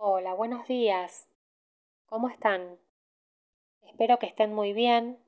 Hola, 0.00 0.32
buenos 0.32 0.68
días. 0.68 1.26
¿Cómo 2.06 2.28
están? 2.28 2.78
Espero 3.82 4.20
que 4.20 4.26
estén 4.26 4.54
muy 4.54 4.72
bien. 4.72 5.18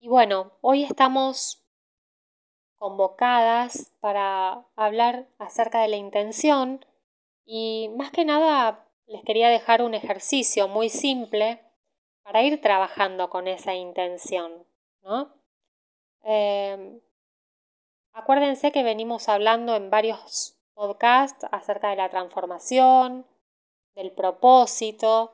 Y 0.00 0.08
bueno, 0.08 0.50
hoy 0.62 0.82
estamos 0.82 1.62
convocadas 2.74 3.92
para 4.00 4.66
hablar 4.74 5.28
acerca 5.38 5.80
de 5.80 5.86
la 5.86 5.96
intención 5.96 6.84
y 7.44 7.88
más 7.96 8.10
que 8.10 8.24
nada 8.24 8.84
les 9.06 9.22
quería 9.22 9.48
dejar 9.48 9.82
un 9.82 9.94
ejercicio 9.94 10.66
muy 10.66 10.88
simple 10.88 11.62
para 12.24 12.42
ir 12.42 12.60
trabajando 12.60 13.30
con 13.30 13.46
esa 13.46 13.74
intención, 13.74 14.66
¿no? 15.02 15.32
Em, 16.24 17.00
acuérdense 18.12 18.72
que 18.72 18.82
venimos 18.82 19.28
hablando 19.28 19.76
en 19.76 19.88
varios 19.88 20.58
podcasts 20.74 21.46
acerca 21.52 21.90
de 21.90 21.96
la 21.96 22.08
transformación, 22.08 23.24
del 23.94 24.12
propósito 24.12 25.32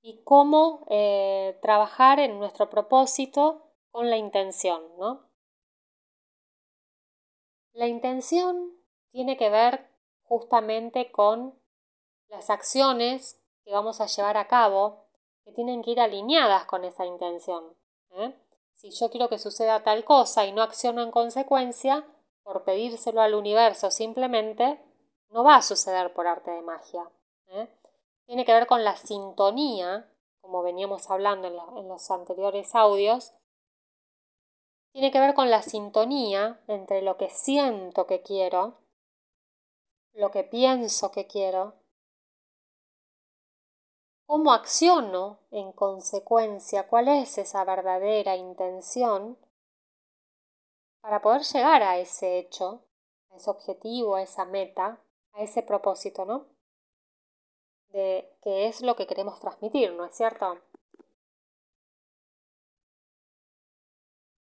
y 0.00 0.22
cómo 0.22 0.86
eh, 0.88 1.58
trabajar 1.62 2.20
en 2.20 2.38
nuestro 2.38 2.70
propósito 2.70 3.72
con 3.90 4.10
la 4.10 4.16
intención, 4.16 4.82
¿no? 4.98 5.28
La 7.72 7.88
intención 7.88 8.72
tiene 9.10 9.36
que 9.36 9.50
ver 9.50 9.90
justamente 10.22 11.10
con 11.10 11.58
las 12.28 12.50
acciones 12.50 13.40
que 13.64 13.72
vamos 13.72 14.00
a 14.00 14.06
llevar 14.06 14.36
a 14.36 14.48
cabo 14.48 15.06
que 15.44 15.52
tienen 15.52 15.82
que 15.82 15.92
ir 15.92 16.00
alineadas 16.00 16.64
con 16.64 16.84
esa 16.84 17.06
intención. 17.06 17.76
¿eh? 18.10 18.34
Si 18.74 18.90
yo 18.90 19.10
quiero 19.10 19.28
que 19.28 19.38
suceda 19.38 19.82
tal 19.82 20.04
cosa 20.04 20.44
y 20.44 20.52
no 20.52 20.62
acciono 20.62 21.02
en 21.02 21.10
consecuencia, 21.10 22.06
por 22.42 22.64
pedírselo 22.64 23.20
al 23.20 23.34
universo 23.34 23.90
simplemente, 23.90 24.80
no 25.30 25.44
va 25.44 25.56
a 25.56 25.62
suceder 25.62 26.12
por 26.12 26.26
arte 26.26 26.50
de 26.50 26.62
magia. 26.62 27.10
¿eh? 27.48 27.68
Tiene 28.26 28.44
que 28.44 28.52
ver 28.52 28.66
con 28.66 28.84
la 28.84 28.96
sintonía, 28.96 30.10
como 30.40 30.62
veníamos 30.62 31.10
hablando 31.10 31.48
en, 31.48 31.88
los 31.88 32.10
anteriores 32.10 32.74
audios, 32.74 33.32
tiene 34.92 35.10
que 35.10 35.20
ver 35.20 35.34
con 35.34 35.50
la 35.50 35.62
sintonía 35.62 36.60
entre 36.68 37.02
lo 37.02 37.16
que 37.16 37.28
siento 37.30 38.06
que 38.06 38.22
quiero, 38.22 38.78
lo 40.14 40.30
que 40.30 40.42
pienso 40.42 41.10
que 41.10 41.26
quiero, 41.26 41.74
cómo 44.26 44.52
acciono 44.52 45.38
en 45.50 45.72
consecuencia, 45.72 46.88
cuál 46.88 47.08
es 47.08 47.38
esa 47.38 47.64
verdadera 47.64 48.36
intención 48.36 49.38
para 51.00 51.22
poder 51.22 51.42
llegar 51.42 51.82
a 51.82 51.98
ese 51.98 52.38
hecho, 52.38 52.82
a 53.30 53.36
ese 53.36 53.50
objetivo, 53.50 54.16
a 54.16 54.22
esa 54.22 54.44
meta, 54.44 55.00
a 55.36 55.42
ese 55.42 55.62
propósito, 55.62 56.24
¿no? 56.24 56.46
De 57.88 58.36
qué 58.42 58.66
es 58.66 58.80
lo 58.80 58.96
que 58.96 59.06
queremos 59.06 59.38
transmitir, 59.40 59.92
¿no 59.92 60.06
es 60.06 60.16
cierto? 60.16 60.58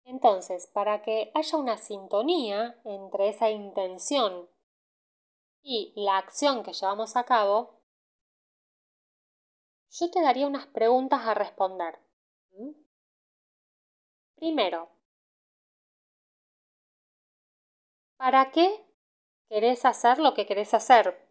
Entonces, 0.06 0.68
para 0.68 1.02
que 1.02 1.32
haya 1.34 1.58
una 1.58 1.78
sintonía 1.78 2.80
entre 2.84 3.30
esa 3.30 3.50
intención 3.50 4.50
y 5.62 5.94
la 5.96 6.18
acción 6.18 6.64
que 6.64 6.74
llevamos 6.74 7.16
a 7.16 7.24
cabo, 7.24 7.80
yo 9.90 10.12
te 10.12 10.22
daría 10.22 10.48
unas 10.48 10.68
preguntas 10.68 11.22
a 11.26 11.34
responder. 11.34 12.00
Primero, 14.36 14.90
¿para 18.18 18.52
qué 18.52 18.86
querés 19.54 19.86
hacer 19.86 20.18
lo 20.18 20.34
que 20.34 20.48
querés 20.48 20.74
hacer? 20.74 21.30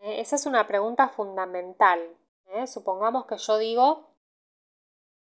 Eh, 0.00 0.20
esa 0.20 0.34
es 0.34 0.44
una 0.44 0.66
pregunta 0.66 1.08
fundamental. 1.08 2.00
¿eh? 2.46 2.66
Supongamos 2.66 3.26
que 3.26 3.36
yo 3.38 3.58
digo, 3.58 4.16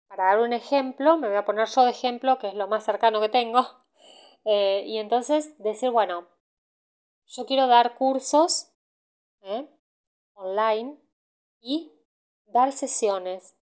para 0.07 0.27
dar 0.27 0.39
un 0.39 0.53
ejemplo, 0.53 1.17
me 1.17 1.27
voy 1.27 1.35
a 1.35 1.43
poner 1.43 1.67
yo 1.67 1.83
de 1.83 1.91
ejemplo, 1.91 2.39
que 2.39 2.47
es 2.47 2.53
lo 2.53 2.69
más 2.69 2.85
cercano 2.85 3.19
que 3.19 3.27
tengo, 3.27 3.67
eh, 4.45 4.83
y 4.87 4.97
entonces 4.97 5.61
decir, 5.61 5.91
bueno, 5.91 6.29
yo 7.25 7.45
quiero 7.45 7.67
dar 7.67 7.95
cursos 7.95 8.71
online 10.35 10.97
y 11.59 11.91
dar 12.45 12.71
sesiones 12.71 13.57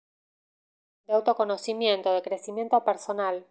de 1.07 1.15
autoconocimiento, 1.15 2.13
de 2.13 2.21
crecimiento 2.21 2.85
personal, 2.85 3.47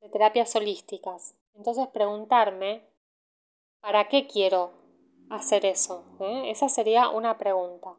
de 0.00 0.10
terapias 0.10 0.54
holísticas. 0.54 1.34
Entonces 1.54 1.86
preguntarme, 1.88 2.91
¿para 3.82 4.08
qué 4.08 4.26
quiero 4.26 4.72
hacer 5.28 5.66
eso? 5.66 6.04
¿eh? 6.20 6.50
Esa 6.50 6.68
sería 6.68 7.10
una 7.10 7.36
pregunta. 7.36 7.96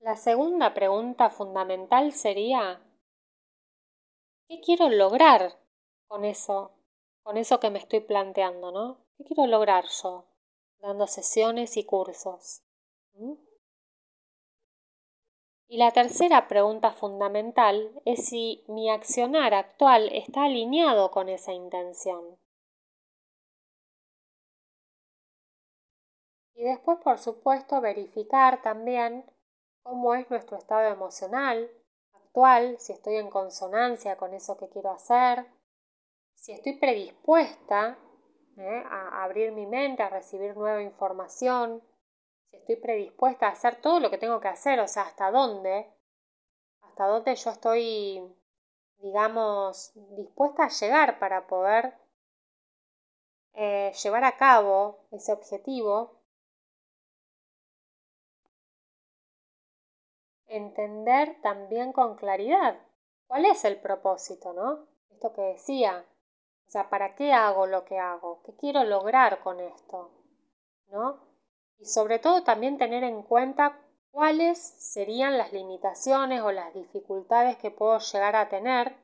La 0.00 0.14
segunda 0.14 0.74
pregunta 0.74 1.30
fundamental 1.30 2.12
sería, 2.12 2.80
¿qué 4.46 4.60
quiero 4.60 4.88
lograr 4.88 5.58
con 6.06 6.24
eso, 6.24 6.72
con 7.22 7.36
eso 7.36 7.58
que 7.58 7.70
me 7.70 7.78
estoy 7.78 8.00
planteando, 8.00 8.70
¿no? 8.70 8.98
¿Qué 9.16 9.24
quiero 9.24 9.46
lograr 9.46 9.86
yo 10.02 10.26
dando 10.80 11.06
sesiones 11.06 11.76
y 11.76 11.84
cursos? 11.84 12.62
¿Mm? 13.14 13.47
Y 15.70 15.76
la 15.76 15.92
tercera 15.92 16.48
pregunta 16.48 16.92
fundamental 16.92 18.00
es 18.06 18.26
si 18.26 18.64
mi 18.68 18.88
accionar 18.90 19.52
actual 19.52 20.08
está 20.14 20.44
alineado 20.44 21.10
con 21.10 21.28
esa 21.28 21.52
intención. 21.52 22.38
Y 26.54 26.64
después, 26.64 26.98
por 27.04 27.18
supuesto, 27.18 27.82
verificar 27.82 28.62
también 28.62 29.26
cómo 29.82 30.14
es 30.14 30.28
nuestro 30.30 30.56
estado 30.56 30.88
emocional 30.88 31.70
actual, 32.14 32.76
si 32.78 32.94
estoy 32.94 33.16
en 33.16 33.28
consonancia 33.28 34.16
con 34.16 34.32
eso 34.32 34.56
que 34.56 34.70
quiero 34.70 34.90
hacer, 34.90 35.46
si 36.34 36.52
estoy 36.52 36.78
predispuesta 36.78 37.98
¿eh? 38.56 38.82
a 38.90 39.22
abrir 39.22 39.52
mi 39.52 39.66
mente, 39.66 40.02
a 40.02 40.08
recibir 40.08 40.56
nueva 40.56 40.82
información, 40.82 41.82
si 42.50 42.56
estoy 42.56 42.76
predispuesta 42.76 43.46
a 43.46 43.52
hacer 43.52 43.76
todo 43.76 44.00
lo 44.00 44.10
que 44.10 44.18
tengo 44.18 44.40
que 44.40 44.48
hacer, 44.48 44.80
o 44.80 44.88
sea, 44.88 45.02
hasta 45.02 45.30
dónde, 45.30 45.90
hasta 46.82 47.06
dónde 47.06 47.34
yo 47.34 47.50
estoy, 47.50 48.36
digamos, 48.98 49.92
dispuesta 50.16 50.64
a 50.64 50.68
llegar 50.68 51.18
para 51.18 51.46
poder 51.46 51.94
eh, 53.54 53.92
llevar 54.02 54.24
a 54.24 54.36
cabo 54.36 55.00
ese 55.10 55.32
objetivo 55.32 56.18
entender 60.48 61.40
también 61.42 61.92
con 61.92 62.16
claridad 62.16 62.78
cuál 63.26 63.44
es 63.44 63.64
el 63.64 63.78
propósito, 63.80 64.52
¿no? 64.52 64.86
Esto 65.10 65.32
que 65.32 65.42
decía, 65.42 66.06
o 66.66 66.70
sea, 66.70 66.88
¿para 66.88 67.14
qué 67.14 67.32
hago 67.32 67.66
lo 67.66 67.84
que 67.84 67.98
hago? 67.98 68.42
¿Qué 68.44 68.54
quiero 68.56 68.84
lograr 68.84 69.40
con 69.40 69.60
esto? 69.60 70.10
¿No? 70.90 71.27
Y 71.78 71.86
sobre 71.86 72.18
todo 72.18 72.42
también 72.42 72.76
tener 72.76 73.04
en 73.04 73.22
cuenta 73.22 73.80
cuáles 74.10 74.58
serían 74.58 75.38
las 75.38 75.52
limitaciones 75.52 76.42
o 76.42 76.50
las 76.50 76.74
dificultades 76.74 77.56
que 77.58 77.70
puedo 77.70 77.98
llegar 77.98 78.36
a 78.36 78.48
tener. 78.48 78.96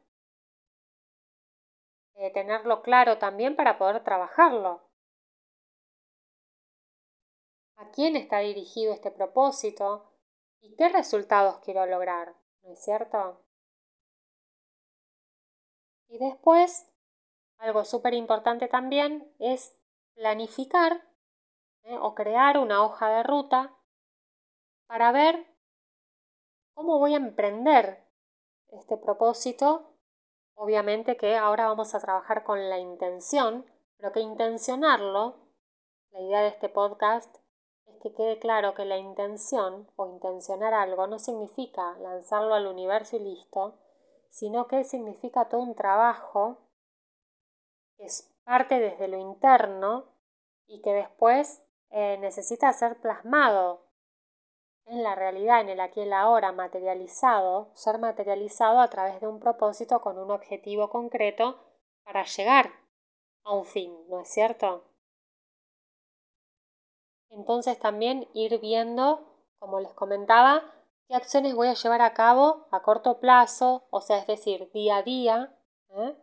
Eh, 2.17 2.31
tenerlo 2.33 2.83
claro 2.83 3.19
también 3.19 3.57
para 3.57 3.79
poder 3.79 4.03
trabajarlo. 4.03 4.83
¿A 7.77 7.91
quién 7.91 8.17
está 8.17 8.39
dirigido 8.39 8.93
este 8.93 9.11
propósito? 9.11 10.11
¿Y 10.61 10.75
qué 10.77 10.89
resultados 10.89 11.61
quiero 11.61 11.87
lograr? 11.87 12.35
¿No 12.63 12.73
es 12.73 12.83
cierto? 12.83 13.41
Y 16.09 16.19
después, 16.19 16.87
algo 17.59 17.85
súper 17.85 18.15
importante 18.15 18.69
también 18.69 19.33
es 19.39 19.77
planificar 20.15 21.03
¿eh? 21.85 21.99
o 22.01 22.15
crear 22.15 22.59
una 22.59 22.83
hoja 22.83 23.09
de 23.09 23.23
ruta 23.23 23.75
para 24.87 25.13
ver 25.13 25.47
cómo 26.75 26.99
voy 26.99 27.15
a 27.15 27.19
emprender 27.19 28.05
este 28.69 28.97
propósito. 28.97 29.91
Obviamente 30.55 31.17
que 31.17 31.37
ahora 31.37 31.69
vamos 31.69 31.95
a 31.95 32.01
trabajar 32.01 32.45
con 32.45 32.69
la 32.69 32.79
intención, 32.79 33.67
pero 33.97 34.13
que 34.13 34.21
intencionarlo, 34.21 35.37
la 36.11 36.21
idea 36.21 36.43
de 36.43 36.49
este 36.49 36.69
podcast 36.69 37.37
es 37.87 38.01
que 38.01 38.15
quede 38.15 38.39
claro 38.39 38.75
que 38.75 38.85
la 38.85 38.99
intención 38.99 39.91
o 39.97 40.07
intencionar 40.07 40.75
algo 40.75 41.07
no 41.07 41.19
significa 41.19 41.99
lanzarlo 41.99 42.55
al 42.55 42.67
universo 42.67 43.17
y 43.17 43.21
listo, 43.21 43.81
sino 44.31 44.69
que 44.69 44.85
significa 44.85 45.49
todo 45.49 45.61
un 45.61 45.75
trabajo 45.75 46.59
que 47.97 48.05
es 48.05 48.33
parte 48.45 48.79
desde 48.79 49.09
lo 49.09 49.19
interno 49.19 50.05
y 50.67 50.83
que 50.83 50.93
después 50.93 51.65
eh, 51.91 52.19
necesita 52.19 52.73
ser 52.73 53.01
plasmado 53.01 53.87
en 54.87 55.03
la 55.03 55.15
realidad, 55.15 55.61
en 55.61 55.71
el 55.71 55.81
aquí 55.81 56.01
y 56.01 56.03
el 56.05 56.13
ahora, 56.13 56.53
materializado, 56.53 57.71
ser 57.75 57.99
materializado 57.99 58.81
a 58.81 58.89
través 58.89 59.21
de 59.21 59.29
un 59.29 59.41
propósito 59.41 60.01
con 60.01 60.19
un 60.19 60.31
objetivo 60.31 60.91
concreto 60.91 61.59
para 62.05 62.25
llegar 62.25 62.71
a 63.45 63.55
un 63.55 63.65
fin, 63.65 63.97
¿no 64.09 64.21
es 64.21 64.29
cierto? 64.29 64.85
entonces 67.35 67.79
también 67.79 68.29
ir 68.33 68.61
viendo, 68.61 69.27
como 69.59 69.81
les 69.81 69.93
comentaba, 69.93 70.63
qué 71.09 71.15
acciones 71.15 71.55
voy 71.55 71.69
a 71.69 71.75
llevar 71.75 72.01
a 72.01 72.15
cabo 72.15 72.67
a 72.71 72.83
corto 72.83 73.19
plazo, 73.21 73.87
o 73.91 74.01
sea, 74.01 74.19
es 74.19 74.27
decir, 74.27 74.71
día 74.73 74.99
a 74.99 75.03
día, 75.03 75.59
¿eh? 75.91 76.17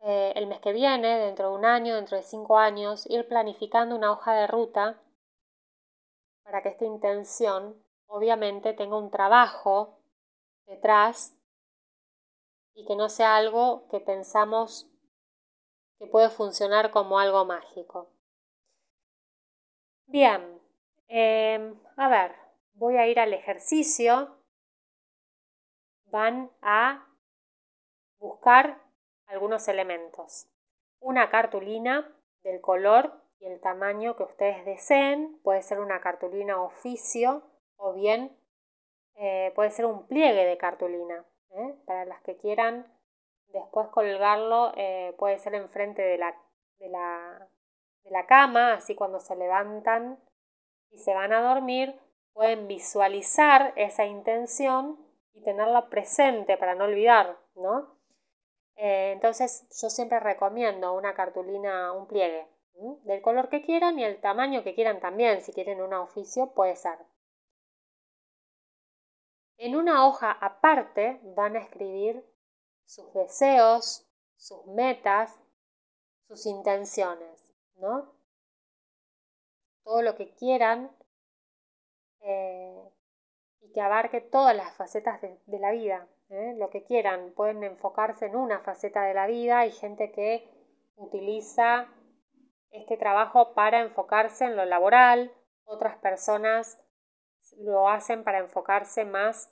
Eh, 0.00 0.32
el 0.36 0.46
mes 0.46 0.60
que 0.60 0.72
viene, 0.72 1.18
dentro 1.18 1.50
de 1.50 1.56
un 1.56 1.64
año, 1.64 1.96
dentro 1.96 2.16
de 2.16 2.22
cinco 2.22 2.58
años, 2.58 3.06
ir 3.10 3.26
planificando 3.26 3.96
una 3.96 4.12
hoja 4.12 4.34
de 4.34 4.46
ruta 4.46 5.02
para 6.44 6.62
que 6.62 6.68
esta 6.70 6.84
intención 6.84 7.82
obviamente 8.06 8.72
tenga 8.72 8.96
un 8.96 9.10
trabajo 9.10 9.98
detrás 10.66 11.36
y 12.74 12.86
que 12.86 12.96
no 12.96 13.08
sea 13.08 13.36
algo 13.36 13.88
que 13.90 14.00
pensamos 14.00 14.88
que 15.98 16.06
puede 16.06 16.30
funcionar 16.30 16.90
como 16.90 17.18
algo 17.18 17.44
mágico. 17.44 18.08
Bien, 20.06 20.60
em, 21.08 21.78
a 21.96 22.08
ver, 22.08 22.34
voy 22.74 22.96
a 22.96 23.06
ir 23.08 23.18
al 23.18 23.34
ejercicio. 23.34 24.38
Van 26.06 26.50
a 26.62 27.04
buscar 28.18 28.80
algunos 29.28 29.68
elementos. 29.68 30.48
Una 31.00 31.30
cartulina 31.30 32.12
del 32.42 32.60
color 32.60 33.12
y 33.40 33.46
el 33.46 33.60
tamaño 33.60 34.16
que 34.16 34.24
ustedes 34.24 34.64
deseen. 34.64 35.40
Puede 35.42 35.62
ser 35.62 35.80
una 35.80 36.00
cartulina 36.00 36.60
oficio 36.60 37.42
o 37.76 37.94
bien 37.94 38.36
eh, 39.14 39.52
puede 39.54 39.70
ser 39.70 39.86
un 39.86 40.06
pliegue 40.06 40.44
de 40.44 40.56
cartulina. 40.56 41.24
¿eh? 41.50 41.74
Para 41.86 42.04
las 42.04 42.20
que 42.22 42.36
quieran 42.36 42.86
después 43.48 43.88
colgarlo, 43.88 44.72
eh, 44.76 45.14
puede 45.18 45.38
ser 45.38 45.54
enfrente 45.54 46.02
de 46.02 46.18
la, 46.18 46.36
de, 46.78 46.88
la, 46.88 47.48
de 48.04 48.10
la 48.10 48.26
cama, 48.26 48.74
así 48.74 48.94
cuando 48.94 49.20
se 49.20 49.34
levantan 49.36 50.20
y 50.90 50.98
se 50.98 51.14
van 51.14 51.32
a 51.32 51.42
dormir, 51.42 51.98
pueden 52.32 52.68
visualizar 52.68 53.72
esa 53.76 54.04
intención 54.04 54.98
y 55.32 55.42
tenerla 55.42 55.88
presente 55.88 56.56
para 56.56 56.74
no 56.74 56.84
olvidar, 56.84 57.38
¿no? 57.54 57.97
Eh, 58.80 59.10
entonces 59.12 59.66
yo 59.80 59.90
siempre 59.90 60.20
recomiendo 60.20 60.94
una 60.94 61.12
cartulina, 61.12 61.92
un 61.92 62.06
pliegue, 62.06 62.46
del 63.02 63.20
color 63.22 63.48
que 63.48 63.62
quieran 63.62 63.98
y 63.98 64.04
el 64.04 64.20
tamaño 64.20 64.62
que 64.62 64.76
quieran 64.76 65.00
también, 65.00 65.40
si 65.40 65.52
quieren 65.52 65.82
un 65.82 65.92
oficio 65.94 66.54
puede 66.54 66.76
ser. 66.76 66.96
En 69.56 69.74
una 69.74 70.06
hoja 70.06 70.30
aparte 70.30 71.20
van 71.34 71.56
a 71.56 71.58
escribir 71.58 72.24
sus 72.84 73.12
deseos, 73.14 74.08
sus 74.36 74.64
metas, 74.66 75.40
sus 76.28 76.46
intenciones, 76.46 77.52
¿no? 77.78 78.14
Todo 79.82 80.02
lo 80.02 80.14
que 80.14 80.32
quieran 80.36 80.96
eh, 82.20 82.92
y 83.68 83.72
que 83.72 83.80
abarque 83.80 84.20
todas 84.20 84.56
las 84.56 84.74
facetas 84.76 85.20
de 85.20 85.58
la 85.58 85.70
vida, 85.72 86.08
¿eh? 86.30 86.54
lo 86.56 86.70
que 86.70 86.84
quieran. 86.84 87.32
Pueden 87.34 87.62
enfocarse 87.64 88.26
en 88.26 88.36
una 88.36 88.60
faceta 88.60 89.02
de 89.02 89.14
la 89.14 89.26
vida. 89.26 89.60
Hay 89.60 89.72
gente 89.72 90.12
que 90.12 90.48
utiliza 90.96 91.88
este 92.70 92.96
trabajo 92.96 93.54
para 93.54 93.80
enfocarse 93.80 94.44
en 94.44 94.56
lo 94.56 94.64
laboral, 94.64 95.32
otras 95.64 95.96
personas 95.98 96.80
lo 97.58 97.88
hacen 97.88 98.24
para 98.24 98.38
enfocarse 98.38 99.04
más 99.04 99.50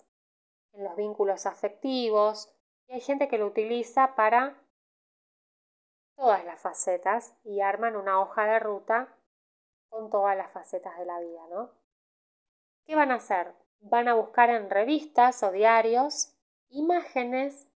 en 0.72 0.84
los 0.84 0.96
vínculos 0.96 1.46
afectivos 1.46 2.52
y 2.88 2.94
hay 2.94 3.00
gente 3.00 3.28
que 3.28 3.38
lo 3.38 3.46
utiliza 3.46 4.14
para 4.14 4.62
todas 6.14 6.44
las 6.44 6.60
facetas 6.60 7.38
y 7.44 7.60
arman 7.60 7.96
una 7.96 8.20
hoja 8.20 8.44
de 8.44 8.58
ruta 8.58 9.16
con 9.88 10.10
todas 10.10 10.36
las 10.36 10.50
facetas 10.52 10.98
de 10.98 11.06
la 11.06 11.18
vida, 11.20 11.40
¿no? 11.50 11.70
¿Qué 12.84 12.94
van 12.94 13.10
a 13.10 13.16
hacer? 13.16 13.54
Van 13.80 14.08
a 14.08 14.14
buscar 14.14 14.50
en 14.50 14.70
revistas 14.70 15.42
o 15.42 15.52
diarios 15.52 16.32
imágenes 16.70 17.68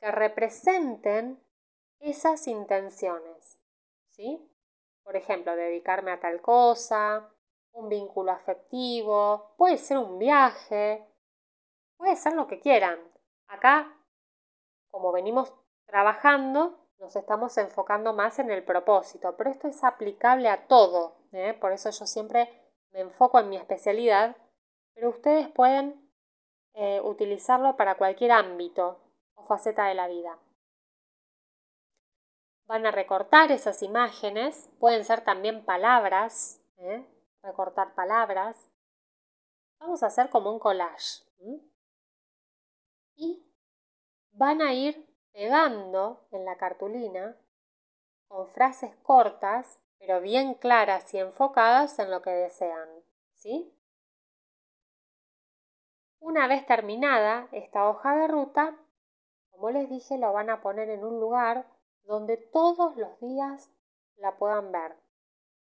que 0.00 0.10
representen 0.10 1.40
esas 2.00 2.46
intenciones. 2.46 3.60
¿Sí? 4.10 4.50
Por 5.02 5.16
ejemplo, 5.16 5.56
dedicarme 5.56 6.12
a 6.12 6.20
tal 6.20 6.40
cosa, 6.40 7.30
un 7.72 7.88
vínculo 7.88 8.32
afectivo, 8.32 9.54
puede 9.56 9.78
ser 9.78 9.98
un 9.98 10.18
viaje, 10.18 11.06
puede 11.96 12.16
ser 12.16 12.34
lo 12.34 12.46
que 12.46 12.60
quieran. 12.60 12.98
Acá, 13.48 13.92
como 14.90 15.12
venimos 15.12 15.52
trabajando, 15.84 16.78
nos 16.98 17.16
estamos 17.16 17.56
enfocando 17.58 18.12
más 18.14 18.38
en 18.38 18.50
el 18.50 18.64
propósito, 18.64 19.36
pero 19.36 19.50
esto 19.50 19.68
es 19.68 19.82
aplicable 19.84 20.48
a 20.48 20.66
todo. 20.66 21.16
¿eh? 21.32 21.54
Por 21.54 21.72
eso 21.72 21.90
yo 21.90 22.06
siempre 22.06 22.48
me 22.92 23.00
enfoco 23.00 23.38
en 23.38 23.48
mi 23.48 23.56
especialidad, 23.56 24.36
pero 24.94 25.10
ustedes 25.10 25.48
pueden 25.48 26.10
eh, 26.74 27.00
utilizarlo 27.02 27.76
para 27.76 27.96
cualquier 27.96 28.32
ámbito 28.32 29.00
o 29.34 29.44
faceta 29.44 29.86
de 29.86 29.94
la 29.94 30.08
vida. 30.08 30.38
Van 32.66 32.86
a 32.86 32.90
recortar 32.90 33.52
esas 33.52 33.82
imágenes, 33.82 34.70
pueden 34.78 35.04
ser 35.04 35.22
también 35.22 35.64
palabras, 35.64 36.60
¿eh? 36.78 37.06
recortar 37.42 37.94
palabras. 37.94 38.70
Vamos 39.78 40.02
a 40.02 40.06
hacer 40.06 40.30
como 40.30 40.50
un 40.50 40.58
collage. 40.58 41.24
Y 43.16 43.46
van 44.32 44.62
a 44.62 44.72
ir 44.72 45.06
pegando 45.32 46.26
en 46.30 46.44
la 46.44 46.56
cartulina 46.56 47.36
con 48.28 48.48
frases 48.48 48.94
cortas, 49.02 49.80
pero 49.98 50.20
bien 50.20 50.54
claras 50.54 51.12
y 51.12 51.18
enfocadas 51.18 51.98
en 51.98 52.10
lo 52.10 52.22
que 52.22 52.30
desean. 52.30 52.88
¿Sí? 53.34 53.73
Una 56.24 56.48
vez 56.48 56.64
terminada 56.64 57.48
esta 57.52 57.86
hoja 57.86 58.16
de 58.16 58.28
ruta, 58.28 58.74
como 59.50 59.68
les 59.68 59.90
dije, 59.90 60.16
lo 60.16 60.32
van 60.32 60.48
a 60.48 60.62
poner 60.62 60.88
en 60.88 61.04
un 61.04 61.20
lugar 61.20 61.66
donde 62.04 62.38
todos 62.38 62.96
los 62.96 63.20
días 63.20 63.70
la 64.16 64.38
puedan 64.38 64.72
ver. 64.72 64.96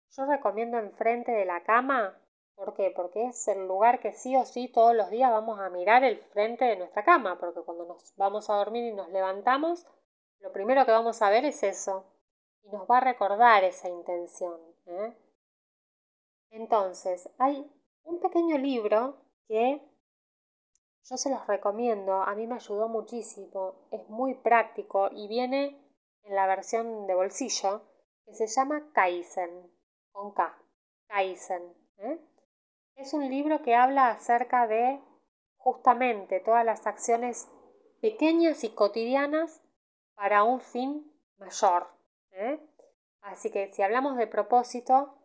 Yo 0.10 0.26
recomiendo 0.26 0.80
enfrente 0.80 1.32
de 1.32 1.46
la 1.46 1.62
cama, 1.62 2.20
¿por 2.56 2.74
qué? 2.74 2.92
Porque 2.96 3.28
es 3.28 3.48
el 3.48 3.68
lugar 3.68 4.00
que 4.00 4.12
sí 4.12 4.36
o 4.36 4.44
sí 4.44 4.68
todos 4.68 4.96
los 4.96 5.12
días 5.12 5.30
vamos 5.30 5.60
a 5.60 5.70
mirar 5.70 6.04
el 6.04 6.18
frente 6.18 6.66
de 6.66 6.78
nuestra 6.78 7.04
cama, 7.04 7.38
porque 7.40 7.62
cuando 7.62 7.86
nos 7.86 8.16
vamos 8.18 8.50
a 8.50 8.56
dormir 8.56 8.86
y 8.86 8.96
nos 8.96 9.10
levantamos, 9.10 9.86
lo 10.40 10.52
primero 10.52 10.84
que 10.84 10.92
vamos 10.92 11.22
a 11.22 11.30
ver 11.30 11.46
es 11.46 11.62
eso, 11.62 12.08
y 12.64 12.70
nos 12.70 12.90
va 12.90 12.98
a 12.98 13.02
recordar 13.02 13.64
esa 13.64 13.88
intención. 13.88 14.60
¿eh? 14.88 15.16
Entonces, 16.50 17.30
hay 17.38 17.72
un 18.02 18.20
pequeño 18.20 18.58
libro 18.58 19.18
que 19.48 19.89
yo 21.10 21.18
se 21.18 21.32
los 21.32 21.46
recomiendo, 21.48 22.22
a 22.22 22.36
mí 22.36 22.46
me 22.46 22.56
ayudó 22.56 22.88
muchísimo, 22.88 23.88
es 23.92 24.08
muy 24.10 24.36
práctico 24.36 25.10
y 25.12 25.28
viene 25.28 25.82
en 26.24 26.36
la 26.36 26.46
versión 26.46 27.08
de 27.08 27.16
bolsillo 27.16 27.82
que 28.26 28.36
se 28.36 28.46
llama 28.46 28.92
Kaizen, 28.94 29.72
con 30.12 30.34
K, 30.34 30.56
Kaizen. 31.08 31.74
¿eh? 31.98 32.20
Es 32.96 33.14
un 33.14 33.28
libro 33.28 33.64
que 33.64 33.74
habla 33.74 34.12
acerca 34.12 34.68
de 34.68 35.02
justamente 35.58 36.42
todas 36.42 36.64
las 36.64 36.86
acciones 36.86 37.50
pequeñas 38.02 38.64
y 38.64 38.70
cotidianas 38.70 39.64
para 40.14 40.44
un 40.44 40.62
fin 40.62 41.12
mayor. 41.38 41.88
¿eh? 42.32 42.60
Así 43.22 43.50
que 43.52 43.70
si 43.70 43.82
hablamos 43.82 44.16
de 44.16 44.28
propósito, 44.28 45.18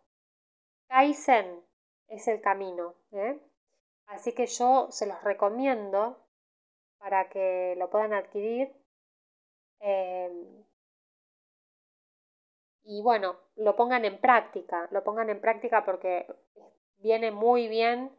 Kaizen 0.87 1.63
es 2.07 2.27
el 2.27 2.41
camino. 2.41 2.95
¿eh? 3.11 3.39
Así 4.07 4.33
que 4.33 4.45
yo 4.45 4.87
se 4.91 5.05
los 5.05 5.21
recomiendo 5.23 6.17
para 6.99 7.29
que 7.29 7.75
lo 7.77 7.89
puedan 7.89 8.13
adquirir. 8.13 8.73
Em, 9.79 10.63
y 12.83 13.01
bueno, 13.01 13.37
lo 13.55 13.75
pongan 13.75 14.05
en 14.05 14.19
práctica, 14.19 14.87
lo 14.91 15.03
pongan 15.03 15.29
en 15.29 15.41
práctica 15.41 15.83
porque 15.85 16.27
viene 16.97 17.31
muy 17.31 17.67
bien 17.67 18.15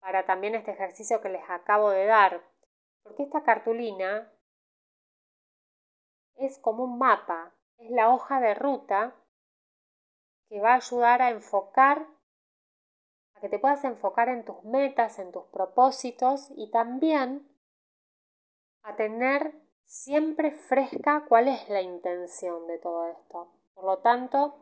para 0.00 0.26
también 0.26 0.54
este 0.54 0.72
ejercicio 0.72 1.20
que 1.20 1.28
les 1.28 1.48
acabo 1.48 1.90
de 1.90 2.06
dar. 2.06 2.42
Porque 3.02 3.22
esta 3.22 3.42
cartulina 3.42 4.30
es 6.36 6.58
como 6.58 6.84
un 6.84 6.98
mapa, 6.98 7.52
es 7.78 7.90
la 7.90 8.10
hoja 8.10 8.40
de 8.40 8.54
ruta 8.54 9.14
que 10.48 10.60
va 10.60 10.72
a 10.72 10.76
ayudar 10.76 11.22
a 11.22 11.30
enfocar 11.30 12.06
que 13.44 13.50
te 13.50 13.58
puedas 13.58 13.84
enfocar 13.84 14.30
en 14.30 14.42
tus 14.42 14.64
metas, 14.64 15.18
en 15.18 15.30
tus 15.30 15.44
propósitos 15.48 16.50
y 16.56 16.70
también 16.70 17.46
a 18.82 18.96
tener 18.96 19.54
siempre 19.84 20.50
fresca 20.50 21.26
cuál 21.28 21.48
es 21.48 21.68
la 21.68 21.82
intención 21.82 22.66
de 22.66 22.78
todo 22.78 23.06
esto. 23.08 23.52
Por 23.74 23.84
lo 23.84 23.98
tanto, 23.98 24.54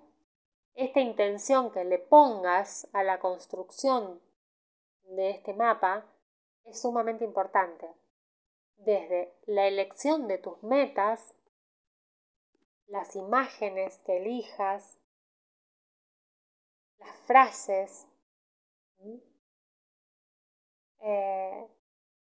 esta 0.75 0.99
intención 0.99 1.71
que 1.71 1.85
le 1.85 2.01
pongas 2.01 2.89
a 2.93 3.05
la 3.05 3.21
construcción 3.21 4.21
de 5.05 5.31
este 5.31 5.55
mapa 5.55 6.05
es 6.65 6.83
sumamente 6.83 7.25
importante. 7.25 7.89
Desde 8.79 9.33
la 9.47 9.69
elección 9.69 10.27
de 10.27 10.39
tus 10.39 10.61
metas, 10.65 11.37
las 12.89 13.15
imágenes 13.15 13.99
que 13.99 14.17
elijas, 14.17 14.99
las 16.99 17.17
frases. 17.29 18.09
Eh, 21.01 21.69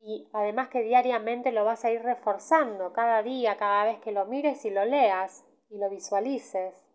y 0.01 0.29
además 0.33 0.69
que 0.69 0.83
diariamente 0.83 1.53
lo 1.53 1.65
vas 1.65 1.85
a 1.85 1.91
ir 1.91 2.03
reforzando 2.03 2.93
cada 2.93 3.23
día, 3.23 3.57
cada 3.57 3.85
vez 3.85 4.01
que 4.01 4.13
lo 4.13 4.27
mires 4.27 4.65
y 4.65 4.71
lo 4.71 4.85
leas 4.85 5.45
y 5.69 5.79
lo 5.79 5.91
visualices, 5.91 6.93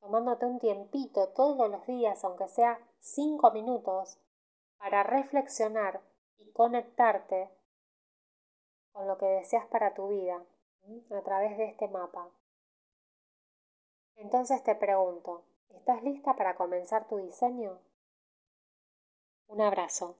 tomándote 0.00 0.46
un 0.46 0.58
tiempito 0.58 1.28
todos 1.28 1.70
los 1.70 1.86
días, 1.86 2.24
aunque 2.24 2.48
sea 2.48 2.78
cinco 3.00 3.50
minutos, 3.52 4.18
para 4.78 5.02
reflexionar 5.02 6.00
y 6.38 6.50
conectarte 6.52 7.50
con 8.92 9.06
lo 9.06 9.18
que 9.18 9.26
deseas 9.26 9.66
para 9.66 9.94
tu 9.94 10.08
vida 10.08 10.42
a 11.10 11.22
través 11.22 11.56
de 11.56 11.64
este 11.64 11.88
mapa. 11.88 12.28
Entonces 14.16 14.62
te 14.62 14.74
pregunto, 14.74 15.44
¿estás 15.70 16.02
lista 16.02 16.36
para 16.36 16.54
comenzar 16.54 17.08
tu 17.08 17.16
diseño? 17.16 17.78
Un 19.48 19.60
abrazo. 19.62 20.18